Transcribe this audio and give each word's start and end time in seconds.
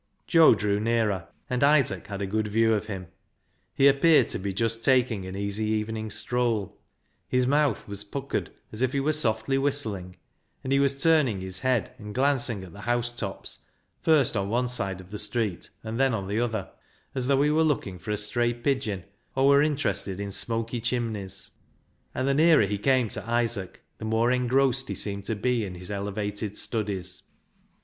Joe 0.25 0.55
drew 0.55 0.79
nearer, 0.79 1.27
and 1.47 1.63
Isaac 1.63 2.07
had 2.07 2.23
a 2.23 2.25
good 2.25 2.47
view 2.47 2.73
of 2.73 2.87
him. 2.87 3.09
He 3.75 3.87
appeared 3.87 4.29
to 4.29 4.39
be 4.39 4.51
just 4.51 4.83
taking 4.83 5.27
an 5.27 5.35
easy 5.35 5.65
evening 5.65 6.09
stroll. 6.09 6.81
His 7.27 7.45
mouth 7.45 7.87
was 7.87 8.03
puckered 8.03 8.49
as 8.71 8.81
if 8.81 8.93
he 8.93 8.99
were 8.99 9.13
softly 9.13 9.59
whistling, 9.59 10.15
and 10.63 10.73
he 10.73 10.79
was 10.79 10.99
turning 11.03 11.39
his 11.39 11.59
head 11.59 11.93
and 11.99 12.15
glancing 12.15 12.63
at 12.63 12.73
the 12.73 12.81
housetops, 12.81 13.59
first 14.01 14.35
on 14.35 14.49
one 14.49 14.67
side 14.67 15.01
of 15.01 15.11
the 15.11 15.19
street, 15.19 15.69
and 15.83 15.99
then 15.99 16.15
on 16.15 16.27
the 16.27 16.39
other, 16.39 16.71
as 17.13 17.27
though 17.27 17.43
he 17.43 17.51
were 17.51 17.61
looking 17.61 17.99
for 17.99 18.09
a 18.09 18.17
stray 18.17 18.55
pigeon, 18.55 19.03
or 19.35 19.49
were 19.49 19.61
interested 19.61 20.19
in 20.19 20.31
smoky 20.31 20.81
chimneys. 20.81 21.51
And 22.15 22.27
the 22.27 22.33
nearer 22.33 22.65
he 22.65 22.79
came 22.79 23.07
to 23.09 23.29
Isaac 23.29 23.83
the 23.99 24.05
more 24.05 24.31
engrossed 24.31 24.87
he 24.87 24.95
seemed 24.95 25.25
to 25.25 25.35
be 25.35 25.63
in 25.63 25.75
his 25.75 25.91
elevated 25.91 26.57
studies. 26.57 27.21